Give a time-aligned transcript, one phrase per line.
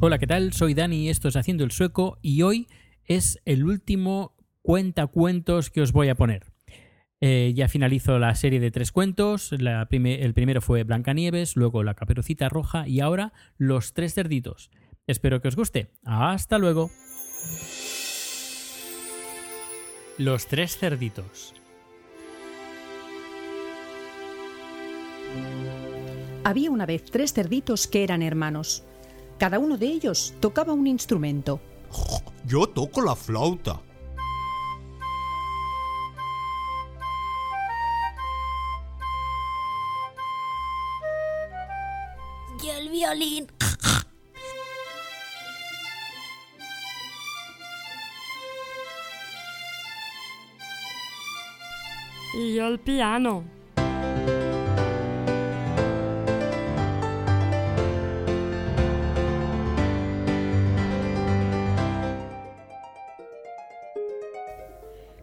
[0.00, 0.52] Hola, ¿qué tal?
[0.52, 2.66] Soy Dani, esto es Haciendo el Sueco y hoy
[3.04, 6.49] es el último cuentacuentos que os voy a poner.
[7.22, 9.52] Eh, ya finalizo la serie de tres cuentos.
[9.52, 14.70] La prime- el primero fue Blancanieves, luego La Caperucita Roja y ahora Los Tres Cerditos.
[15.06, 15.90] Espero que os guste.
[16.04, 16.90] Hasta luego.
[20.18, 21.54] Los Tres Cerditos.
[26.44, 28.82] Había una vez tres cerditos que eran hermanos.
[29.38, 31.60] Cada uno de ellos tocaba un instrumento.
[32.46, 33.80] Yo toco la flauta.
[43.00, 43.46] Violín.
[52.34, 53.44] Y yo el piano.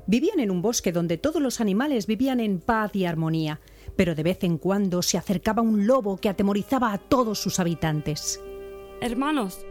[0.07, 3.59] Vivían en un bosque donde todos los animales vivían en paz y armonía,
[3.97, 8.41] pero de vez en cuando se acercaba un lobo que atemorizaba a todos sus habitantes.
[9.01, 9.65] Hermanos,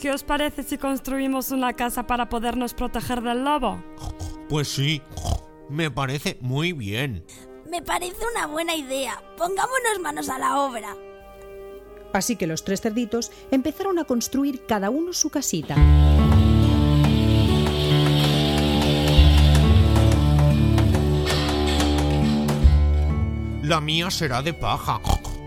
[0.00, 3.82] ¿qué os parece si construimos una casa para podernos proteger del lobo?
[4.48, 5.02] Pues sí,
[5.68, 7.24] me parece muy bien.
[7.68, 9.20] Me parece una buena idea.
[9.36, 10.96] Pongámonos manos a la obra.
[12.12, 15.74] Así que los tres cerditos empezaron a construir cada uno su casita.
[23.64, 25.00] La mía será de paja.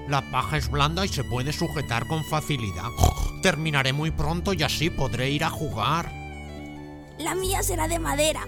[0.07, 2.89] La paja es blanda y se puede sujetar con facilidad.
[3.43, 6.11] Terminaré muy pronto y así podré ir a jugar.
[7.19, 8.41] La mía será de madera,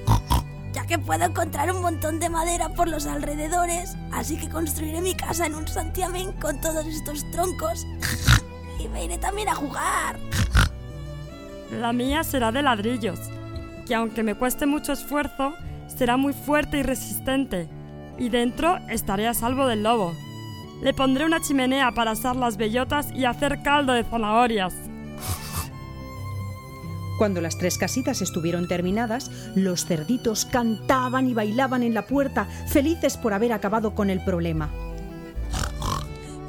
[0.73, 5.13] ya que puedo encontrar un montón de madera por los alrededores, así que construiré mi
[5.13, 7.85] casa en un santiamén con todos estos troncos.
[8.79, 10.19] Y me iré también a jugar.
[11.79, 13.19] La mía será de ladrillos,
[13.85, 15.53] que aunque me cueste mucho esfuerzo,
[15.95, 17.69] será muy fuerte y resistente.
[18.19, 20.13] Y dentro estaré a salvo del lobo.
[20.81, 24.73] Le pondré una chimenea para asar las bellotas y hacer caldo de zanahorias.
[27.17, 33.17] Cuando las tres casitas estuvieron terminadas, los cerditos cantaban y bailaban en la puerta, felices
[33.17, 34.69] por haber acabado con el problema.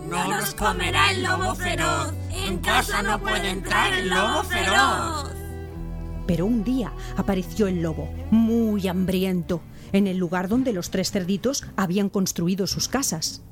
[0.09, 2.13] No nos comerá el lobo feroz.
[2.33, 5.40] En casa no puede entrar el lobo feroz.
[6.27, 9.61] Pero un día apareció el lobo, muy hambriento,
[9.93, 13.43] en el lugar donde los tres cerditos habían construido sus casas.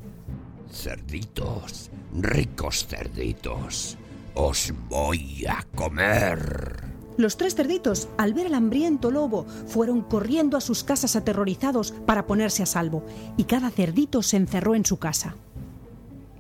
[0.71, 3.97] Cerditos, ricos cerditos,
[4.35, 6.85] os voy a comer.
[7.17, 12.27] Los tres cerditos, al ver al hambriento lobo, fueron corriendo a sus casas aterrorizados para
[12.27, 13.05] ponerse a salvo,
[13.37, 15.35] y cada cerdito se encerró en su casa.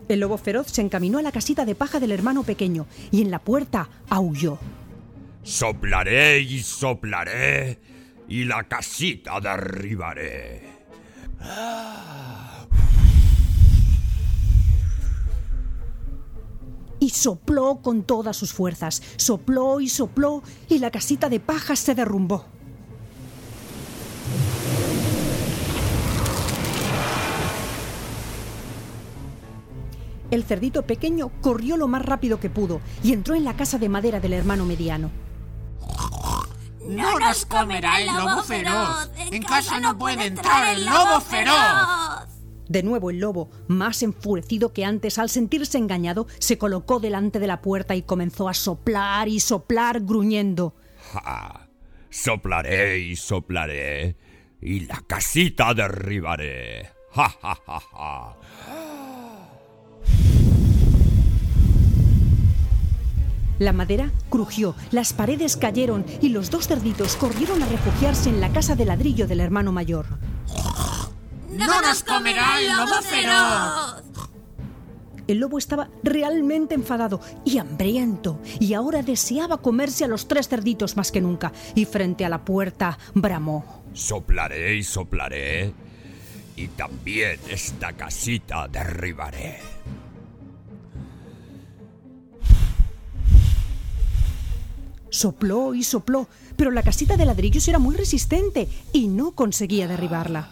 [0.08, 3.30] El lobo feroz se encaminó a la casita de paja del hermano pequeño y en
[3.32, 4.58] la puerta aulló.
[5.48, 7.80] Soplaré y soplaré
[8.28, 10.62] y la casita derribaré.
[17.00, 21.94] Y sopló con todas sus fuerzas, sopló y sopló, y la casita de paja se
[21.94, 22.44] derrumbó.
[30.30, 33.88] El cerdito pequeño corrió lo más rápido que pudo y entró en la casa de
[33.88, 35.10] madera del hermano mediano.
[36.88, 39.10] No nos comerá el lobo feroz.
[39.30, 42.26] En casa no puede entrar el lobo feroz.
[42.66, 47.46] De nuevo el lobo, más enfurecido que antes al sentirse engañado, se colocó delante de
[47.46, 50.74] la puerta y comenzó a soplar y soplar gruñendo.
[51.12, 51.68] Ja,
[52.10, 54.16] soplaré y soplaré
[54.60, 56.90] y la casita derribaré.
[57.12, 58.36] Ja, ja, ja, ja.
[63.58, 68.50] La madera crujió, las paredes cayeron y los dos cerditos corrieron a refugiarse en la
[68.50, 70.06] casa de ladrillo del hermano mayor.
[71.50, 74.02] No nos comerá el lobo feroz.
[75.26, 80.96] El lobo estaba realmente enfadado y hambriento, y ahora deseaba comerse a los tres cerditos
[80.96, 83.82] más que nunca, y frente a la puerta bramó.
[83.92, 85.74] Soplaré y soplaré
[86.58, 89.60] y también esta casita derribaré.
[95.18, 100.48] Sopló y sopló, pero la casita de ladrillos era muy resistente y no conseguía derribarla.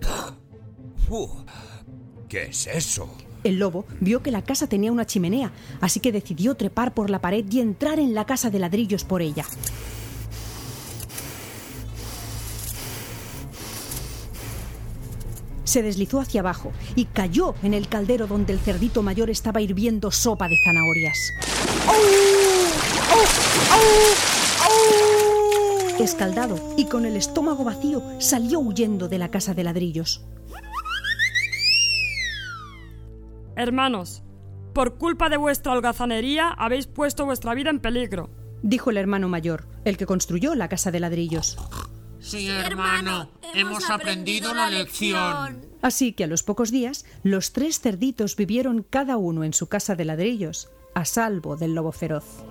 [2.28, 3.08] ¿Qué es eso?
[3.44, 7.20] El lobo vio que la casa tenía una chimenea, así que decidió trepar por la
[7.20, 9.46] pared y entrar en la casa de ladrillos por ella.
[15.62, 20.10] Se deslizó hacia abajo y cayó en el caldero donde el cerdito mayor estaba hirviendo
[20.10, 21.16] sopa de zanahorias.
[25.98, 30.24] Escaldado y con el estómago vacío, salió huyendo de la casa de ladrillos.
[33.54, 34.22] Hermanos,
[34.72, 38.30] por culpa de vuestra holgazanería habéis puesto vuestra vida en peligro.
[38.62, 41.58] Dijo el hermano mayor, el que construyó la casa de ladrillos.
[42.20, 45.66] Sí, hermano, hemos aprendido la lección.
[45.82, 49.96] Así que a los pocos días, los tres cerditos vivieron cada uno en su casa
[49.96, 50.68] de ladrillos,
[51.00, 52.44] a salvo del lobo feroz.